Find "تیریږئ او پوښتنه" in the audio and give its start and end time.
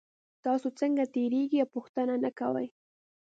1.13-2.13